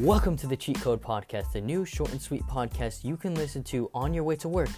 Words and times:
Welcome 0.00 0.34
to 0.38 0.46
the 0.46 0.56
Cheat 0.56 0.80
Code 0.80 1.02
Podcast, 1.02 1.56
a 1.56 1.60
new 1.60 1.84
short 1.84 2.10
and 2.10 2.22
sweet 2.22 2.40
podcast 2.44 3.04
you 3.04 3.18
can 3.18 3.34
listen 3.34 3.62
to 3.64 3.90
on 3.92 4.14
your 4.14 4.24
way 4.24 4.34
to 4.36 4.48
work 4.48 4.70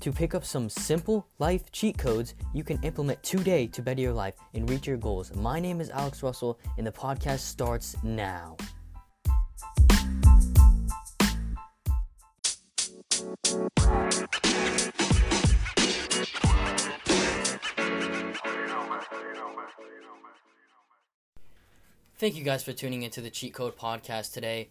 to 0.00 0.10
pick 0.10 0.34
up 0.34 0.42
some 0.42 0.70
simple 0.70 1.28
life 1.38 1.70
cheat 1.70 1.98
codes 1.98 2.34
you 2.54 2.64
can 2.64 2.82
implement 2.82 3.22
today 3.22 3.66
to 3.66 3.82
better 3.82 4.00
your 4.00 4.14
life 4.14 4.36
and 4.54 4.70
reach 4.70 4.86
your 4.86 4.96
goals. 4.96 5.34
My 5.34 5.60
name 5.60 5.82
is 5.82 5.90
Alex 5.90 6.22
Russell, 6.22 6.58
and 6.78 6.86
the 6.86 6.92
podcast 6.92 7.40
starts 7.40 7.94
now. 8.02 8.56
Thank 22.20 22.36
you 22.36 22.44
guys 22.44 22.62
for 22.62 22.74
tuning 22.74 23.02
into 23.02 23.22
the 23.22 23.30
Cheat 23.30 23.54
Code 23.54 23.78
Podcast 23.78 24.34
today. 24.34 24.68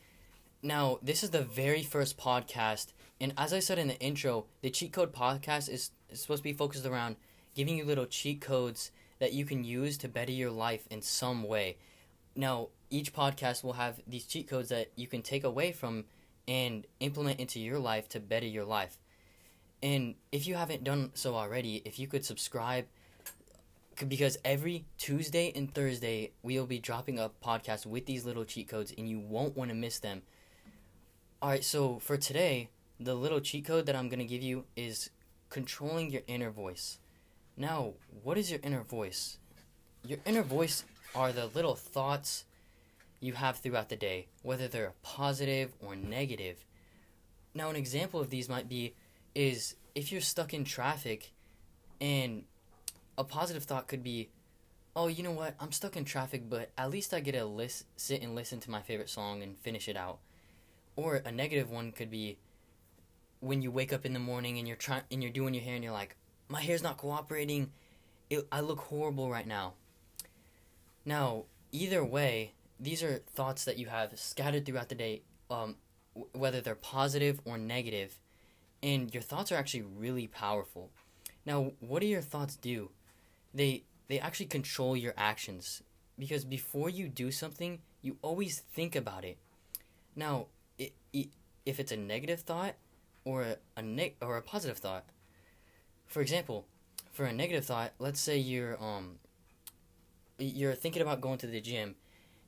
Now, 0.61 0.99
this 1.01 1.23
is 1.23 1.31
the 1.31 1.41
very 1.41 1.81
first 1.81 2.15
podcast, 2.15 2.93
and 3.19 3.33
as 3.39 3.53
I 3.53 3.59
said 3.59 3.79
in 3.79 3.87
the 3.87 3.99
intro, 3.99 4.45
the 4.61 4.69
Cheat 4.69 4.93
Code 4.93 5.11
Podcast 5.11 5.67
is, 5.67 5.89
supposed 6.13 6.41
to 6.41 6.43
be 6.43 6.53
focused 6.53 6.85
around 6.85 7.15
giving 7.55 7.75
you 7.75 7.85
little 7.85 8.05
cheat 8.05 8.39
codes 8.39 8.91
that 9.17 9.33
you 9.33 9.45
can 9.45 9.63
use 9.63 9.97
to 9.97 10.07
better 10.07 10.31
your 10.31 10.51
life 10.51 10.85
in 10.91 11.01
some 11.01 11.41
way. 11.41 11.77
Now, 12.35 12.67
each 12.91 13.13
podcast 13.13 13.63
will 13.63 13.73
have 13.73 13.99
these 14.05 14.25
cheat 14.25 14.47
codes 14.47 14.69
that 14.69 14.91
you 14.95 15.07
can 15.07 15.23
take 15.23 15.43
away 15.43 15.71
from 15.71 16.05
and 16.47 16.85
implement 16.99 17.39
into 17.39 17.59
your 17.59 17.79
life 17.79 18.07
to 18.09 18.19
better 18.19 18.45
your 18.45 18.65
life. 18.65 18.99
And 19.81 20.13
if 20.31 20.45
you 20.45 20.53
haven't 20.53 20.83
done 20.83 21.09
so 21.15 21.33
already, 21.33 21.81
if 21.83 21.97
you 21.97 22.05
could 22.05 22.25
subscribe, 22.25 22.85
because 24.07 24.37
every 24.45 24.85
Tuesday 24.97 25.51
and 25.55 25.73
Thursday 25.73 26.31
we 26.41 26.57
will 26.57 26.65
be 26.65 26.79
dropping 26.79 27.19
a 27.19 27.29
podcast 27.43 27.85
with 27.85 28.05
these 28.05 28.25
little 28.25 28.45
cheat 28.45 28.69
codes, 28.69 28.93
and 28.97 29.09
you 29.09 29.19
won't 29.19 29.57
want 29.57 29.69
to 29.69 29.75
miss 29.75 29.99
them. 29.99 30.21
All 31.41 31.49
right, 31.49 31.63
so 31.63 31.99
for 31.99 32.17
today, 32.17 32.69
the 32.99 33.15
little 33.15 33.39
cheat 33.39 33.65
code 33.65 33.85
that 33.85 33.95
I'm 33.95 34.09
gonna 34.09 34.25
give 34.25 34.41
you 34.41 34.65
is 34.75 35.09
controlling 35.49 36.11
your 36.11 36.21
inner 36.27 36.51
voice. 36.51 36.99
Now, 37.57 37.93
what 38.23 38.37
is 38.37 38.51
your 38.51 38.59
inner 38.63 38.83
voice? 38.83 39.37
Your 40.05 40.19
inner 40.25 40.43
voice 40.43 40.85
are 41.13 41.31
the 41.31 41.47
little 41.47 41.75
thoughts 41.75 42.45
you 43.19 43.33
have 43.33 43.57
throughout 43.57 43.89
the 43.89 43.95
day, 43.95 44.27
whether 44.43 44.67
they're 44.67 44.93
positive 45.01 45.73
or 45.81 45.95
negative. 45.95 46.63
Now, 47.53 47.69
an 47.69 47.75
example 47.75 48.19
of 48.19 48.29
these 48.29 48.47
might 48.47 48.69
be 48.69 48.95
is 49.35 49.75
if 49.95 50.11
you're 50.11 50.21
stuck 50.21 50.53
in 50.53 50.63
traffic 50.63 51.31
and 51.99 52.43
a 53.19 53.23
positive 53.25 53.65
thought 53.65 53.89
could 53.89 54.01
be, 54.01 54.29
oh, 54.95 55.07
you 55.07 55.21
know 55.21 55.31
what? 55.31 55.53
I'm 55.59 55.73
stuck 55.73 55.97
in 55.97 56.05
traffic, 56.05 56.49
but 56.49 56.71
at 56.77 56.89
least 56.89 57.13
I 57.13 57.19
get 57.19 57.33
to 57.33 57.45
list, 57.45 57.85
sit 57.97 58.23
and 58.23 58.33
listen 58.33 58.61
to 58.61 58.71
my 58.71 58.81
favorite 58.81 59.09
song 59.09 59.43
and 59.43 59.59
finish 59.59 59.89
it 59.89 59.97
out. 59.97 60.19
Or 60.95 61.17
a 61.17 61.31
negative 61.31 61.69
one 61.69 61.91
could 61.91 62.09
be 62.09 62.39
when 63.41 63.61
you 63.61 63.71
wake 63.71 63.93
up 63.93 64.05
in 64.05 64.13
the 64.13 64.19
morning 64.19 64.57
and 64.57 64.67
you're 64.67 64.77
trying 64.77 65.03
and 65.11 65.21
you're 65.21 65.31
doing 65.31 65.53
your 65.53 65.63
hair 65.63 65.75
and 65.75 65.83
you're 65.83 65.93
like, 65.93 66.15
my 66.47 66.61
hair's 66.61 66.81
not 66.81 66.97
cooperating. 66.97 67.71
It, 68.29 68.47
I 68.51 68.61
look 68.61 68.79
horrible 68.79 69.29
right 69.29 69.47
now. 69.47 69.73
Now, 71.05 71.43
either 71.71 72.03
way, 72.03 72.53
these 72.79 73.03
are 73.03 73.17
thoughts 73.17 73.65
that 73.65 73.77
you 73.77 73.87
have 73.87 74.17
scattered 74.17 74.65
throughout 74.65 74.89
the 74.89 74.95
day, 74.95 75.23
um, 75.51 75.75
w- 76.13 76.29
whether 76.33 76.61
they're 76.61 76.75
positive 76.75 77.41
or 77.43 77.57
negative, 77.57 78.19
and 78.81 79.13
your 79.13 79.23
thoughts 79.23 79.51
are 79.51 79.55
actually 79.55 79.83
really 79.83 80.27
powerful. 80.27 80.89
Now, 81.45 81.71
what 81.79 82.01
do 82.01 82.07
your 82.07 82.21
thoughts 82.21 82.55
do? 82.55 82.91
They 83.53 83.83
they 84.07 84.19
actually 84.19 84.47
control 84.47 84.97
your 84.97 85.13
actions 85.17 85.83
because 86.17 86.43
before 86.43 86.89
you 86.89 87.07
do 87.07 87.31
something, 87.31 87.79
you 88.01 88.17
always 88.21 88.59
think 88.59 88.95
about 88.95 89.23
it. 89.23 89.37
Now, 90.15 90.47
it, 90.77 90.93
it, 91.13 91.29
if 91.65 91.79
it's 91.79 91.91
a 91.91 91.97
negative 91.97 92.41
thought 92.41 92.75
or 93.23 93.43
a, 93.43 93.57
a 93.77 94.13
or 94.21 94.37
a 94.37 94.41
positive 94.41 94.77
thought, 94.77 95.05
for 96.07 96.21
example, 96.21 96.65
for 97.11 97.25
a 97.25 97.33
negative 97.33 97.65
thought, 97.65 97.93
let's 97.99 98.19
say 98.19 98.37
you're 98.37 98.81
um 98.83 99.17
you're 100.37 100.75
thinking 100.75 101.01
about 101.01 101.21
going 101.21 101.37
to 101.39 101.47
the 101.47 101.61
gym 101.61 101.95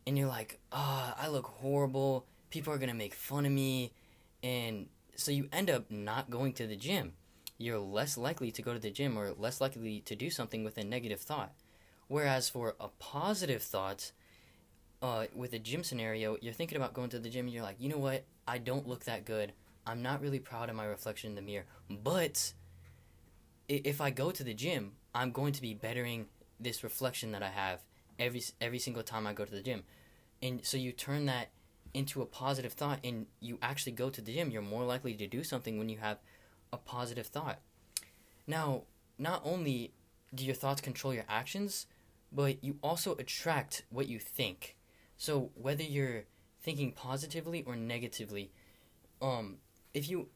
and 0.08 0.18
you're 0.18 0.28
like, 0.28 0.60
"Ah, 0.72 1.16
oh, 1.18 1.24
I 1.24 1.28
look 1.28 1.46
horrible. 1.46 2.26
People 2.50 2.74
are 2.74 2.78
going 2.78 2.90
to 2.90 2.96
make 2.96 3.14
fun 3.14 3.46
of 3.46 3.52
me." 3.52 3.92
And 4.42 4.88
so 5.16 5.32
you 5.32 5.48
end 5.52 5.70
up 5.70 5.92
not 5.92 6.30
going 6.30 6.54
to 6.54 6.68
the 6.68 6.76
gym. 6.76 7.14
You're 7.62 7.80
less 7.80 8.18
likely 8.18 8.52
to 8.52 8.62
go 8.62 8.74
to 8.74 8.80
the 8.80 8.90
gym 8.90 9.18
or 9.18 9.34
less 9.38 9.62
likely 9.62 10.02
to 10.02 10.16
do 10.16 10.30
something 10.30 10.64
with 10.64 10.78
a 10.78 10.84
negative 10.84 11.22
thought. 11.22 11.54
Whereas 12.08 12.50
for 12.50 12.76
a 12.80 12.90
positive 13.00 13.62
thought, 13.62 14.12
uh, 15.02 15.26
with 15.36 15.54
a 15.54 15.60
gym 15.60 15.84
scenario, 15.84 16.38
you're 16.42 16.54
thinking 16.54 16.76
about 16.76 16.94
going 16.94 17.10
to 17.10 17.20
the 17.20 17.30
gym 17.30 17.46
and 17.46 17.54
you're 17.54 17.64
like, 17.64 17.78
you 17.80 17.90
know 17.90 17.98
what? 17.98 18.26
I 18.48 18.58
don't 18.58 18.88
look 18.88 19.06
that 19.06 19.26
good. 19.26 19.54
I'm 19.86 20.02
not 20.02 20.22
really 20.22 20.40
proud 20.40 20.70
of 20.70 20.76
my 20.76 20.86
reflection 20.86 21.30
in 21.30 21.36
the 21.36 21.42
mirror. 21.42 21.66
But 21.90 22.54
if 23.68 24.02
I 24.02 24.10
go 24.10 24.32
to 24.32 24.44
the 24.44 24.54
gym, 24.54 24.94
I'm 25.14 25.32
going 25.32 25.54
to 25.54 25.62
be 25.62 25.74
bettering 25.74 26.28
this 26.60 26.84
reflection 26.84 27.32
that 27.32 27.44
I 27.44 27.50
have 27.50 27.82
every 28.20 28.44
every 28.60 28.80
single 28.80 29.04
time 29.04 29.26
I 29.26 29.34
go 29.34 29.46
to 29.46 29.52
the 29.52 29.62
gym. 29.62 29.84
And 30.42 30.66
so 30.66 30.78
you 30.78 30.92
turn 30.92 31.26
that 31.28 31.50
into 31.94 32.22
a 32.22 32.26
positive 32.26 32.74
thought 32.74 33.00
and 33.04 33.26
you 33.40 33.58
actually 33.62 33.92
go 33.94 34.10
to 34.10 34.22
the 34.22 34.34
gym, 34.34 34.52
you're 34.52 34.62
more 34.62 34.86
likely 34.86 35.14
to 35.14 35.28
do 35.28 35.44
something 35.44 35.78
when 35.78 35.90
you 35.90 35.98
have 35.98 36.20
a 36.72 36.78
positive 36.78 37.28
thought. 37.28 37.60
Now, 38.48 38.84
not 39.18 39.42
only 39.46 39.92
do 40.34 40.46
your 40.46 40.56
thoughts 40.56 40.82
control 40.82 41.14
your 41.14 41.26
actions, 41.28 41.88
but 42.32 42.64
you 42.64 42.78
also 42.82 43.16
attract 43.16 43.84
what 43.90 44.08
you 44.08 44.20
think. 44.20 44.76
So 45.18 45.52
whether 45.56 45.84
you're 45.84 46.24
thinking 46.62 46.92
positively 46.92 47.64
or 47.66 47.76
negatively, 47.76 48.52
um, 49.22 49.58
if 49.94 50.10
you 50.10 50.28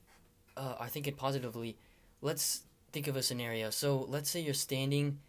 uh, 0.57 0.75
are 0.79 0.87
thinking 0.87 1.15
positively, 1.15 1.77
let's 2.21 2.63
think 2.91 3.07
of 3.07 3.15
a 3.15 3.23
scenario. 3.23 3.69
So 3.69 4.05
let's 4.09 4.29
say 4.29 4.41
you're 4.41 4.53
standing 4.53 5.19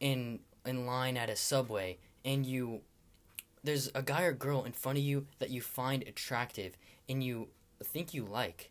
in 0.00 0.40
in 0.64 0.84
line 0.84 1.16
at 1.16 1.30
a 1.30 1.36
subway 1.36 1.96
and 2.24 2.44
you 2.44 2.80
there's 3.62 3.90
a 3.94 4.02
guy 4.02 4.22
or 4.22 4.32
girl 4.32 4.64
in 4.64 4.72
front 4.72 4.98
of 4.98 5.04
you 5.04 5.26
that 5.38 5.50
you 5.50 5.60
find 5.60 6.02
attractive 6.02 6.76
and 7.08 7.22
you 7.22 7.48
think 7.82 8.14
you 8.14 8.24
like. 8.24 8.70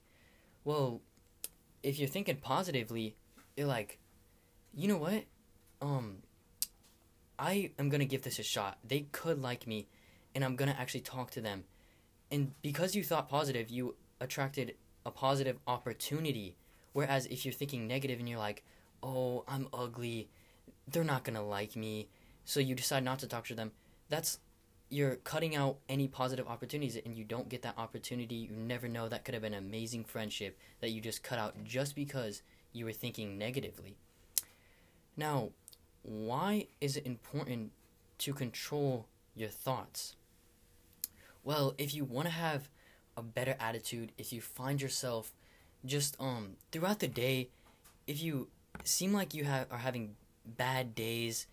Well, 0.64 1.02
if 1.86 2.00
you're 2.00 2.10
thinking 2.10 2.38
positively, 2.38 3.16
you're 3.56 3.68
like, 3.68 4.00
you 4.74 4.88
know 4.88 4.98
what? 4.98 5.24
Um, 5.82 6.18
I 7.38 7.72
am 7.78 7.90
gonna 7.90 8.06
give 8.06 8.24
this 8.24 8.40
a 8.40 8.44
shot. 8.44 8.80
They 8.84 9.02
could 9.12 9.40
like 9.40 9.68
me, 9.68 9.88
and 10.34 10.44
I'm 10.44 10.56
gonna 10.56 10.76
actually 10.78 11.02
talk 11.02 11.30
to 11.32 11.42
them. 11.42 11.66
And 12.32 12.54
because 12.64 12.96
you 12.96 13.04
thought 13.04 13.30
positive, 13.30 13.70
you 13.70 13.96
attracted 14.20 14.74
a 15.06 15.12
positive 15.12 15.60
opportunity. 15.68 16.56
Whereas 16.94 17.28
if 17.28 17.46
you're 17.46 17.54
thinking 17.54 17.88
negative 17.88 18.20
and 18.20 18.28
you're 18.28 18.40
like, 18.40 18.64
oh, 19.04 19.44
I'm 19.48 19.68
ugly, 19.72 20.28
they're 20.88 21.04
not 21.04 21.24
gonna 21.24 21.46
like 21.46 21.76
me, 21.76 22.10
so 22.46 22.60
you 22.60 22.74
decide 22.74 23.04
not 23.04 23.20
to 23.20 23.28
talk 23.28 23.46
to 23.46 23.56
them, 23.56 23.72
that's 24.10 24.40
you're 24.90 25.16
cutting 25.18 25.56
out 25.56 25.78
any 25.90 26.08
positive 26.08 26.48
opportunities 26.48 26.98
and 27.04 27.16
you 27.16 27.24
don't 27.24 27.50
get 27.50 27.62
that 27.64 27.78
opportunity. 27.78 28.36
You 28.36 28.52
never 28.52 28.88
know 28.88 29.10
that 29.10 29.26
could 29.26 29.34
have 29.34 29.44
been 29.44 29.54
an 29.54 29.66
amazing 29.66 30.04
friendship 30.04 30.58
that 30.80 30.92
you 30.92 31.02
just 31.02 31.24
cut 31.24 31.40
out 31.40 31.56
just 31.64 31.96
because 31.96 32.42
you 32.72 32.86
were 32.86 32.92
thinking 32.92 33.38
negatively. 33.38 33.96
Now, 35.18 35.50
why 36.04 36.68
is 36.82 36.98
it 36.98 37.06
important 37.06 37.72
to 38.20 38.34
control 38.34 39.08
your 39.34 39.50
thoughts? 39.50 40.16
Well, 41.44 41.74
if 41.78 41.94
you 41.94 42.06
want 42.06 42.28
to 42.28 42.34
have 42.34 42.70
a 43.18 43.24
better 43.24 43.56
attitude, 43.60 44.12
if 44.18 44.32
you 44.32 44.42
find 44.42 44.82
yourself 44.82 45.32
just 45.86 46.16
um 46.20 46.58
throughout 46.72 47.00
the 47.00 47.08
day, 47.08 47.50
if 48.08 48.22
you 48.22 48.50
seem 48.84 49.14
like 49.14 49.34
you 49.34 49.46
have 49.46 49.68
are 49.72 49.80
having 49.80 50.16
bad 50.46 50.94
days 50.96 51.48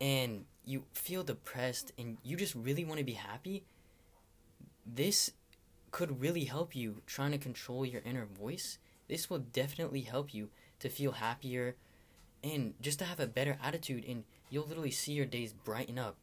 and 0.00 0.44
you 0.64 0.84
feel 0.92 1.22
depressed 1.22 1.92
and 1.98 2.18
you 2.22 2.36
just 2.36 2.54
really 2.54 2.84
want 2.84 2.98
to 2.98 3.04
be 3.04 3.12
happy, 3.12 3.64
this 4.86 5.32
could 5.90 6.20
really 6.20 6.44
help 6.44 6.76
you 6.76 7.02
trying 7.06 7.32
to 7.32 7.38
control 7.38 7.84
your 7.84 8.02
inner 8.04 8.26
voice. 8.26 8.78
This 9.08 9.30
will 9.30 9.38
definitely 9.38 10.02
help 10.02 10.34
you 10.34 10.50
to 10.80 10.88
feel 10.88 11.12
happier 11.12 11.76
and 12.44 12.74
just 12.80 12.98
to 13.00 13.04
have 13.04 13.20
a 13.20 13.26
better 13.26 13.58
attitude 13.62 14.04
and 14.06 14.24
you'll 14.50 14.66
literally 14.66 14.90
see 14.90 15.12
your 15.12 15.26
days 15.26 15.52
brighten 15.52 15.98
up. 15.98 16.16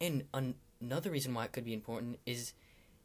And 0.00 0.24
an- 0.32 0.54
another 0.80 1.10
reason 1.10 1.34
why 1.34 1.44
it 1.44 1.52
could 1.52 1.64
be 1.64 1.74
important 1.74 2.18
is 2.24 2.52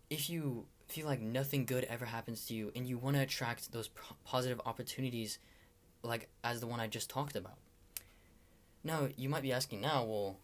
if 0.10 0.30
you 0.30 0.66
feel 0.88 1.06
like 1.06 1.20
nothing 1.20 1.66
good 1.66 1.84
ever 1.86 2.06
happens 2.06 2.46
to 2.46 2.54
you 2.54 2.72
and 2.76 2.88
you 2.88 2.98
want 2.98 3.16
to 3.16 3.22
attract 3.22 3.72
those 3.72 3.90
p- 3.90 4.16
positive 4.24 4.62
opportunities 4.66 5.40
like 6.04 6.30
as 6.44 6.62
the 6.62 6.68
one 6.68 6.80
I 6.80 6.88
just 6.88 7.10
talked 7.10 7.36
about. 7.36 7.58
Now, 8.84 9.10
you 9.18 9.30
might 9.30 9.44
be 9.44 9.52
asking 9.52 9.82
now, 9.82 10.04
well, 10.04 10.38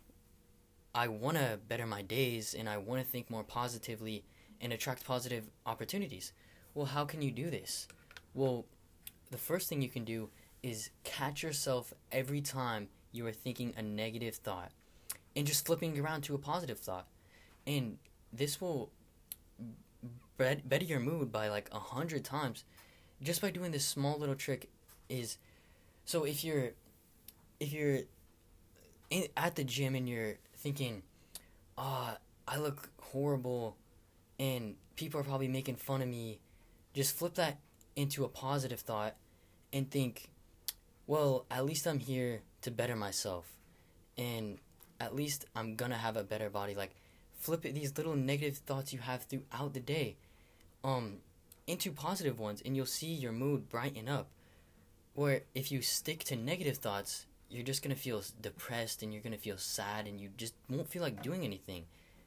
I 0.94 1.08
want 1.08 1.38
to 1.38 1.60
better 1.68 1.88
my 1.88 2.02
days 2.02 2.54
and 2.54 2.70
I 2.70 2.78
want 2.78 3.02
to 3.02 3.08
think 3.08 3.30
more 3.30 3.44
positively 3.44 4.24
and 4.62 4.72
attract 4.72 5.06
positive 5.06 5.46
opportunities. 5.66 6.34
Well, 6.74 6.86
how 6.86 7.06
can 7.06 7.22
you 7.22 7.32
do 7.32 7.50
this? 7.50 7.88
Well, 8.34 8.66
the 9.32 9.38
first 9.38 9.70
thing 9.70 9.82
you 9.82 9.90
can 9.90 10.04
do 10.04 10.30
is 10.62 10.90
catch 11.04 11.44
yourself 11.44 11.94
every 12.12 12.42
time 12.42 12.88
you 13.12 13.26
are 13.28 13.32
thinking 13.32 13.74
a 13.78 13.82
negative 13.82 14.36
thought 14.36 14.72
and 15.36 15.48
just 15.48 15.66
flipping 15.66 16.00
around 16.00 16.22
to 16.22 16.36
a 16.36 16.40
positive 16.40 16.80
thought. 16.80 17.08
And 17.66 17.98
this 18.32 18.62
will 18.62 18.92
bet- 20.38 20.68
better 20.68 20.86
your 20.86 21.00
mood 21.00 21.32
by 21.32 21.50
like 21.50 21.70
a 21.72 21.80
hundred 21.80 22.24
times 22.24 22.64
just 23.22 23.42
by 23.42 23.52
doing 23.52 23.72
this 23.72 23.86
small 23.86 24.18
little 24.18 24.36
trick 24.36 24.70
is 25.10 25.38
so 26.06 26.24
if 26.26 26.44
you're 26.44 26.72
if 27.60 27.72
you're 27.72 28.00
in, 29.14 29.28
at 29.38 29.56
the 29.56 29.64
gym 29.64 29.96
and 29.96 30.10
you're 30.10 30.36
thinking 30.58 31.04
ah 31.78 32.18
i 32.48 32.58
look 32.58 32.90
horrible 33.02 33.78
and 34.40 34.76
people 34.96 35.20
are 35.20 35.24
probably 35.24 35.48
making 35.48 35.76
fun 35.76 36.02
of 36.02 36.08
me 36.08 36.40
just 36.94 37.16
flip 37.16 37.36
that 37.36 37.58
into 37.96 38.24
a 38.24 38.30
positive 38.30 38.80
thought 38.80 39.16
and 39.72 39.90
think 39.92 40.30
well 41.06 41.46
at 41.52 41.66
least 41.66 41.86
i'm 41.86 42.00
here 42.00 42.42
to 42.62 42.72
better 42.72 42.96
myself 42.96 43.54
and 44.18 44.58
at 45.00 45.16
least 45.16 45.46
i'm 45.56 45.76
gonna 45.76 45.98
have 45.98 46.18
a 46.18 46.24
better 46.24 46.50
body. 46.50 46.74
Like 46.74 46.96
flip 47.38 47.66
it 47.66 47.76
these 47.76 47.96
little 47.98 48.16
negative 48.16 48.58
thoughts 48.58 48.94
you 48.94 49.00
have 49.00 49.24
throughout 49.24 49.74
the 49.74 49.80
day 49.80 50.16
um 50.84 51.18
into 51.68 51.92
positive 51.92 52.40
ones 52.40 52.62
and 52.66 52.76
you'll 52.76 52.86
see 52.86 53.14
your 53.14 53.32
mood 53.32 53.70
brighten 53.70 54.08
up. 54.08 54.30
Where 55.14 55.42
if 55.54 55.72
you 55.72 55.82
stick 55.82 56.24
to 56.26 56.36
negative 56.36 56.78
thoughts 56.78 57.26
you're 57.54 57.64
just 57.64 57.84
gonna 57.84 57.96
feel 57.96 58.24
depressed 58.42 59.04
and 59.04 59.14
you're 59.14 59.22
gonna 59.22 59.38
feel 59.38 59.58
sad 59.58 60.08
and 60.08 60.20
you 60.20 60.30
just 60.38 60.54
won't 60.70 60.90
feel 60.90 61.02
like 61.02 61.22
doing 61.22 61.44
anything 61.44 61.86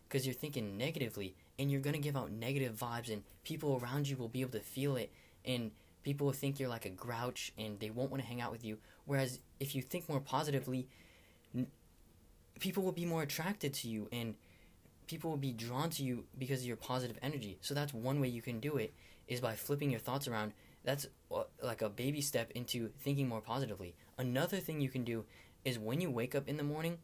because 0.08 0.26
you're 0.26 0.34
thinking 0.34 0.78
negatively 0.78 1.34
and 1.58 1.70
you're 1.70 1.81
gonna 1.81 1.99
give 1.99 2.17
out 2.17 2.31
negative 2.31 2.76
vibes 2.76 3.12
and 3.12 3.23
people 3.44 3.81
around 3.82 4.08
you 4.08 4.17
will 4.17 4.28
be 4.28 4.40
able 4.40 4.52
to 4.52 4.61
feel 4.61 4.96
it 4.96 5.11
and 5.44 5.70
people 6.06 6.26
will 6.26 6.32
think 6.32 6.61
you're 6.61 6.69
like 6.69 6.84
a 6.87 6.90
grouch 6.90 7.52
and 7.58 7.81
they 7.81 7.90
won't 7.90 8.12
want 8.12 8.23
to 8.23 8.28
hang 8.28 8.40
out 8.40 8.52
with 8.52 8.64
you. 8.64 8.78
Whereas 9.06 9.40
if 9.58 9.75
you 9.75 9.82
think 9.82 10.08
more 10.08 10.20
positively 10.20 10.87
n- 11.52 11.67
people 12.61 12.84
will 12.84 12.93
be 12.93 13.05
more 13.05 13.23
attracted 13.23 13.75
to 13.75 13.88
you 13.88 14.08
and 14.12 14.37
people 15.08 15.31
will 15.31 15.37
be 15.37 15.52
drawn 15.52 15.90
to 15.90 16.05
you 16.05 16.25
because 16.38 16.61
of 16.61 16.67
your 16.67 16.76
positive 16.76 17.19
energy. 17.23 17.58
So 17.61 17.75
that's 17.75 17.93
one 17.93 18.20
way 18.20 18.28
you 18.28 18.40
can 18.40 18.61
do 18.61 18.76
it 18.76 18.94
is 19.26 19.40
by 19.40 19.56
flipping 19.56 19.90
your 19.90 19.99
thoughts 19.99 20.28
around 20.28 20.52
that's 20.87 21.06
uh, 21.35 21.43
like 21.62 21.83
a 21.83 21.91
baby 21.91 22.23
step 22.23 22.50
into 22.53 22.91
thinking 23.00 23.29
more 23.29 23.43
positively. 23.43 23.94
Another 24.17 24.59
thing 24.59 24.81
you 24.81 24.88
can 24.88 25.05
do 25.05 25.27
is 25.65 25.79
when 25.79 26.00
you 26.00 26.11
wake 26.11 26.35
up 26.35 26.49
in 26.49 26.56
the 26.56 26.62
morning 26.62 26.99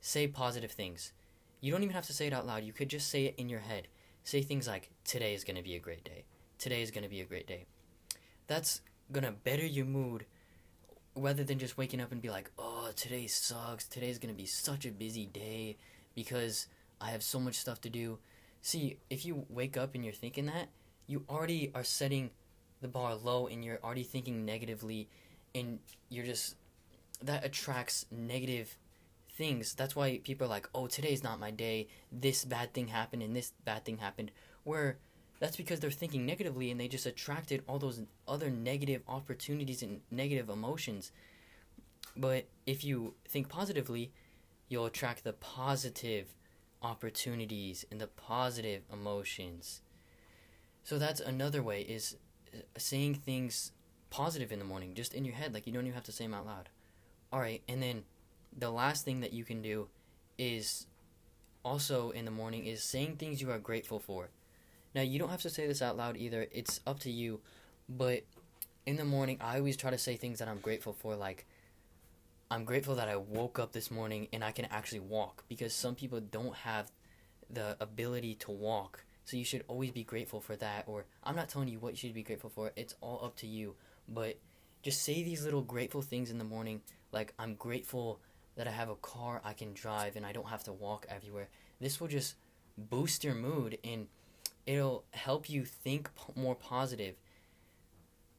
say 0.00 0.28
positive 0.28 0.70
things. 0.70 1.12
You 1.60 1.72
don't 1.72 1.82
even 1.82 1.94
have 1.94 2.06
to 2.06 2.12
say 2.12 2.28
it 2.28 2.32
out 2.32 2.46
loud. 2.46 2.62
You 2.62 2.72
could 2.72 2.88
just 2.88 3.10
say 3.10 3.24
it 3.24 3.34
in 3.36 3.48
your 3.48 3.60
head. 3.60 3.88
Say 4.22 4.40
things 4.42 4.68
like 4.68 4.90
today 5.04 5.34
is 5.34 5.42
going 5.42 5.56
to 5.56 5.62
be 5.62 5.74
a 5.74 5.80
great 5.80 6.04
day. 6.04 6.24
Today 6.58 6.80
is 6.80 6.92
going 6.92 7.02
to 7.02 7.10
be 7.10 7.20
a 7.20 7.24
great 7.24 7.46
day. 7.46 7.66
That's 8.46 8.82
going 9.10 9.24
to 9.24 9.32
better 9.32 9.66
your 9.66 9.84
mood 9.84 10.26
rather 11.16 11.42
than 11.42 11.58
just 11.58 11.76
waking 11.76 12.00
up 12.00 12.12
and 12.12 12.22
be 12.22 12.30
like 12.30 12.50
oh 12.58 12.90
today 12.94 13.26
sucks. 13.26 13.88
Today's 13.88 14.18
going 14.18 14.32
to 14.32 14.40
be 14.40 14.46
such 14.46 14.86
a 14.86 14.90
busy 14.90 15.26
day 15.26 15.76
because 16.14 16.68
I 17.00 17.10
have 17.10 17.22
so 17.22 17.40
much 17.40 17.56
stuff 17.56 17.80
to 17.82 17.90
do. 17.90 18.18
See, 18.62 18.98
if 19.10 19.24
you 19.24 19.46
wake 19.48 19.76
up 19.76 19.94
and 19.94 20.04
you're 20.04 20.14
thinking 20.14 20.46
that, 20.46 20.68
you 21.06 21.24
already 21.28 21.70
are 21.74 21.84
setting 21.84 22.30
the 22.80 22.88
bar 22.88 23.14
low 23.14 23.46
and 23.46 23.64
you're 23.64 23.78
already 23.82 24.02
thinking 24.02 24.44
negatively 24.44 25.08
and 25.54 25.78
you're 26.08 26.26
just 26.26 26.56
that 27.22 27.44
attracts 27.44 28.06
negative 28.10 28.76
things. 29.30 29.74
That's 29.74 29.96
why 29.96 30.18
people 30.18 30.46
are 30.46 30.50
like, 30.50 30.68
"Oh, 30.74 30.86
today's 30.86 31.22
not 31.22 31.40
my 31.40 31.50
day. 31.50 31.88
This 32.12 32.44
bad 32.44 32.74
thing 32.74 32.88
happened 32.88 33.22
and 33.22 33.34
this 33.34 33.52
bad 33.64 33.84
thing 33.84 33.98
happened." 33.98 34.30
Where 34.64 34.98
that's 35.38 35.56
because 35.56 35.80
they're 35.80 35.90
thinking 35.90 36.24
negatively 36.24 36.70
and 36.70 36.80
they 36.80 36.88
just 36.88 37.06
attracted 37.06 37.62
all 37.66 37.78
those 37.78 38.02
other 38.26 38.50
negative 38.50 39.02
opportunities 39.06 39.82
and 39.82 40.00
negative 40.10 40.48
emotions. 40.48 41.12
But 42.16 42.46
if 42.64 42.84
you 42.84 43.14
think 43.28 43.48
positively, 43.48 44.12
you'll 44.68 44.86
attract 44.86 45.24
the 45.24 45.34
positive 45.34 46.34
opportunities 46.82 47.84
and 47.90 48.00
the 48.00 48.06
positive 48.06 48.82
emotions. 48.90 49.82
So 50.82 50.98
that's 50.98 51.20
another 51.20 51.62
way 51.62 51.82
is 51.82 52.16
saying 52.76 53.14
things 53.14 53.72
positive 54.10 54.52
in 54.52 54.58
the 54.58 54.64
morning 54.64 54.94
just 54.94 55.14
in 55.14 55.24
your 55.24 55.34
head 55.34 55.52
like 55.52 55.66
you 55.66 55.72
don't 55.72 55.82
even 55.82 55.94
have 55.94 56.04
to 56.04 56.12
say 56.12 56.24
them 56.24 56.34
out 56.34 56.46
loud. 56.46 56.68
All 57.32 57.40
right, 57.40 57.62
and 57.68 57.82
then 57.82 58.04
the 58.56 58.70
last 58.70 59.04
thing 59.04 59.20
that 59.20 59.32
you 59.32 59.44
can 59.44 59.62
do 59.62 59.88
is 60.38 60.86
also 61.64 62.10
in 62.10 62.24
the 62.24 62.30
morning 62.30 62.64
is 62.64 62.82
saying 62.82 63.16
things 63.16 63.42
you 63.42 63.50
are 63.50 63.58
grateful 63.58 63.98
for. 63.98 64.28
Now, 64.94 65.02
you 65.02 65.18
don't 65.18 65.28
have 65.28 65.42
to 65.42 65.50
say 65.50 65.66
this 65.66 65.82
out 65.82 65.96
loud 65.96 66.16
either. 66.16 66.46
It's 66.52 66.80
up 66.86 67.00
to 67.00 67.10
you, 67.10 67.40
but 67.88 68.22
in 68.86 68.96
the 68.96 69.04
morning 69.04 69.36
I 69.40 69.58
always 69.58 69.76
try 69.76 69.90
to 69.90 69.98
say 69.98 70.16
things 70.16 70.38
that 70.38 70.48
I'm 70.48 70.60
grateful 70.60 70.92
for 70.92 71.16
like 71.16 71.44
I'm 72.48 72.64
grateful 72.64 72.94
that 72.94 73.08
I 73.08 73.16
woke 73.16 73.58
up 73.58 73.72
this 73.72 73.90
morning 73.90 74.28
and 74.32 74.44
I 74.44 74.52
can 74.52 74.66
actually 74.66 75.00
walk 75.00 75.42
because 75.48 75.74
some 75.74 75.96
people 75.96 76.20
don't 76.20 76.54
have 76.54 76.92
the 77.50 77.76
ability 77.80 78.36
to 78.36 78.52
walk. 78.52 79.04
So 79.26 79.36
you 79.36 79.44
should 79.44 79.64
always 79.66 79.90
be 79.90 80.04
grateful 80.04 80.40
for 80.40 80.56
that. 80.56 80.84
Or 80.86 81.04
I'm 81.24 81.36
not 81.36 81.48
telling 81.48 81.68
you 81.68 81.80
what 81.80 81.92
you 81.92 81.96
should 81.96 82.14
be 82.14 82.22
grateful 82.22 82.48
for, 82.48 82.72
it's 82.76 82.94
all 83.00 83.20
up 83.22 83.36
to 83.38 83.46
you. 83.46 83.74
But 84.08 84.38
just 84.82 85.02
say 85.02 85.22
these 85.22 85.44
little 85.44 85.62
grateful 85.62 86.00
things 86.00 86.30
in 86.30 86.38
the 86.38 86.44
morning. 86.44 86.80
Like, 87.10 87.34
I'm 87.38 87.56
grateful 87.56 88.20
that 88.54 88.68
I 88.68 88.70
have 88.70 88.88
a 88.88 88.94
car 88.94 89.42
I 89.44 89.52
can 89.52 89.74
drive 89.74 90.14
and 90.14 90.24
I 90.24 90.32
don't 90.32 90.48
have 90.48 90.62
to 90.64 90.72
walk 90.72 91.06
everywhere. 91.08 91.48
This 91.80 92.00
will 92.00 92.06
just 92.06 92.36
boost 92.78 93.24
your 93.24 93.34
mood 93.34 93.78
and 93.82 94.06
it'll 94.64 95.04
help 95.10 95.50
you 95.50 95.64
think 95.64 96.08
p- 96.14 96.40
more 96.40 96.54
positive. 96.54 97.16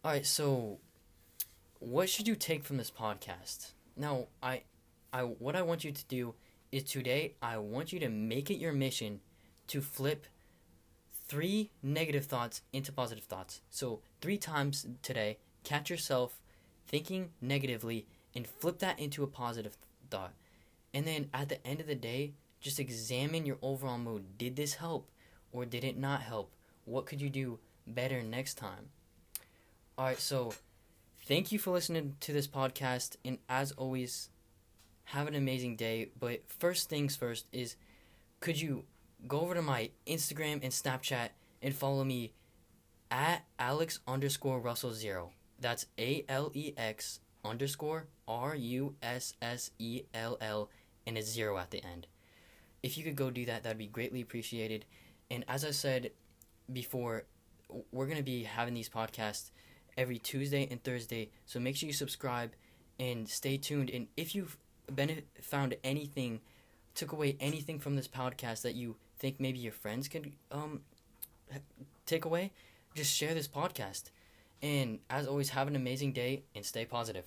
All 0.06 0.12
right, 0.12 0.25
so 0.25 0.80
what 1.80 2.10
should 2.10 2.30
you 2.30 2.36
take 2.36 2.63
from 2.63 2.78
this 2.78 2.92
podcast? 2.92 3.72
Now, 3.98 4.28
I, 4.42 4.62
I, 5.12 5.24
what 5.24 5.57
I 5.57 5.63
want 5.63 5.84
you 5.84 5.92
to 5.92 6.06
do 6.06 6.34
is 6.72 6.84
today 6.84 7.34
I 7.42 7.57
want 7.57 7.92
you 7.92 8.00
to 8.00 8.10
make 8.10 8.50
it 8.50 8.57
your 8.57 8.72
mission 8.72 9.19
to 9.68 9.81
flip 9.81 10.28
three 11.27 11.69
negative 11.83 12.25
thoughts 12.25 12.62
into 12.71 12.91
positive 12.91 13.25
thoughts. 13.25 13.62
So 13.69 14.01
three 14.21 14.38
times 14.38 14.88
today, 15.01 15.38
catch 15.63 15.89
yourself 15.89 16.39
thinking 16.88 17.31
negatively 17.41 18.07
and 18.33 18.47
flip 18.47 18.79
that 18.79 19.00
into 19.00 19.24
a 19.24 19.27
positive 19.27 19.77
thought. 20.09 20.33
And 20.94 21.06
then 21.06 21.29
at 21.33 21.50
the 21.50 21.65
end 21.68 21.81
of 21.81 21.88
the 21.88 21.95
day, 21.95 22.33
just 22.59 22.79
examine 22.79 23.45
your 23.45 23.57
overall 23.62 23.97
mood. 23.97 24.38
Did 24.38 24.56
this 24.56 24.75
help 24.75 25.09
or 25.51 25.65
did 25.65 25.83
it 25.83 25.97
not 25.97 26.21
help? 26.21 26.51
What 26.85 27.06
could 27.06 27.21
you 27.21 27.29
do 27.29 27.59
better 27.85 28.24
next 28.24 28.56
time? 28.56 28.89
All 29.97 30.06
right, 30.06 30.19
so 30.19 30.53
thank 31.25 31.51
you 31.51 31.59
for 31.59 31.71
listening 31.71 32.15
to 32.21 32.31
this 32.31 32.47
podcast. 32.47 33.18
And 33.25 33.39
as 33.50 33.71
always, 33.74 34.29
have 35.05 35.27
an 35.27 35.36
amazing 35.36 35.75
day. 35.75 36.10
But 36.19 36.41
first 36.48 36.89
things 36.89 37.15
first 37.15 37.48
is 37.51 37.75
could 38.39 38.60
you 38.62 38.84
go 39.25 39.41
over 39.41 39.53
to 39.55 39.62
my 39.62 39.89
Instagram 40.05 40.62
and 40.63 40.71
Snapchat 40.71 41.29
and 41.62 41.74
follow 41.74 42.03
me 42.03 42.33
at 43.09 43.45
Alex 43.57 44.00
underscore 44.07 44.59
Russell 44.59 44.93
zero. 44.93 45.31
That's 45.59 45.88
A 45.97 46.24
L 46.29 46.51
E 46.53 46.74
X 46.77 47.19
underscore 47.43 48.07
R 48.27 48.55
U 48.55 48.95
S 49.01 49.33
S 49.41 49.71
E 49.79 50.03
L 50.13 50.38
L 50.41 50.69
and 51.05 51.17
a 51.17 51.21
zero 51.21 51.57
at 51.57 51.71
the 51.71 51.83
end. 51.83 52.07
If 52.83 52.97
you 52.97 53.03
could 53.03 53.15
go 53.15 53.31
do 53.31 53.45
that, 53.45 53.63
that'd 53.63 53.77
be 53.77 53.88
greatly 53.88 54.21
appreciated. 54.21 54.86
And 55.31 55.43
as 55.47 55.65
I 55.65 55.71
said 55.71 56.12
before, 56.71 57.24
we're 57.91 58.05
going 58.05 58.17
to 58.17 58.24
be 58.24 58.43
having 58.43 58.74
these 58.74 58.89
podcasts 58.89 59.51
every 59.97 60.19
Tuesday 60.19 60.67
and 60.69 60.83
Thursday. 60.83 61.31
So 61.45 61.59
make 61.59 61.75
sure 61.75 61.88
you 61.88 61.93
subscribe 61.93 62.51
and 63.00 63.27
stay 63.27 63.57
tuned. 63.57 63.89
And 63.89 64.07
if 64.15 64.36
you've 64.36 64.57
been, 64.93 65.24
found 65.41 65.75
anything, 65.83 66.41
took 66.93 67.12
away 67.12 67.36
anything 67.39 67.79
from 67.79 67.95
this 67.95 68.07
podcast 68.07 68.62
that 68.62 68.75
you 68.75 68.95
think 69.17 69.39
maybe 69.39 69.59
your 69.59 69.71
friends 69.71 70.07
could 70.07 70.31
um, 70.51 70.81
take 72.05 72.25
away, 72.25 72.51
just 72.95 73.15
share 73.15 73.33
this 73.33 73.47
podcast. 73.47 74.03
And 74.62 75.00
as 75.09 75.27
always, 75.27 75.50
have 75.50 75.67
an 75.67 75.75
amazing 75.75 76.13
day 76.13 76.43
and 76.55 76.65
stay 76.65 76.86
positive. 76.86 77.25